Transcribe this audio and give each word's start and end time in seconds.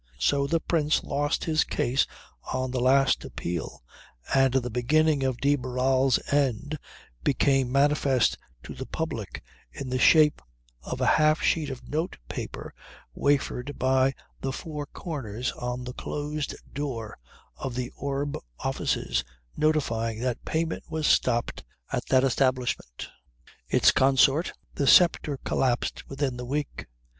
So 0.17 0.47
the 0.47 0.59
prince 0.59 1.03
lost 1.03 1.43
his 1.43 1.63
case 1.63 2.07
on 2.51 2.71
the 2.71 2.79
last 2.79 3.23
appeal 3.23 3.83
and 4.33 4.51
the 4.51 4.71
beginning 4.71 5.21
of 5.21 5.37
de 5.39 5.55
Barral's 5.55 6.17
end 6.33 6.79
became 7.23 7.71
manifest 7.71 8.35
to 8.63 8.73
the 8.73 8.87
public 8.87 9.43
in 9.71 9.89
the 9.91 9.99
shape 9.99 10.41
of 10.81 11.01
a 11.01 11.05
half 11.05 11.43
sheet 11.43 11.69
of 11.69 11.87
note 11.87 12.17
paper 12.29 12.73
wafered 13.13 13.77
by 13.77 14.15
the 14.39 14.51
four 14.51 14.87
corners 14.87 15.51
on 15.51 15.83
the 15.83 15.93
closed 15.93 16.55
door 16.73 17.19
of 17.55 17.75
The 17.75 17.91
Orb 17.95 18.35
offices 18.59 19.23
notifying 19.55 20.17
that 20.21 20.43
payment 20.45 20.81
was 20.89 21.05
stopped 21.05 21.63
at 21.91 22.07
that 22.07 22.23
establishment. 22.23 23.07
Its 23.69 23.91
consort 23.91 24.53
The 24.73 24.87
Sceptre 24.87 25.37
collapsed 25.43 26.09
within 26.09 26.37
the 26.37 26.45
week. 26.45 26.87